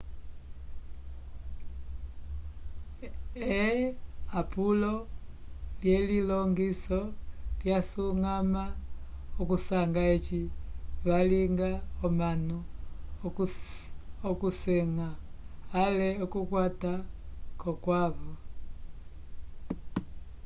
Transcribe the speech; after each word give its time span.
eapulo 4.37 4.93
lyelilongiso 5.81 6.99
lyasuñgama 7.59 8.63
okusanga 9.41 10.01
eci 10.15 10.41
valinga 11.07 11.69
omanu 12.05 12.57
okusenga 14.31 15.07
ale 15.83 16.07
okukwata 16.25 16.93
k'okwavo 17.59 18.33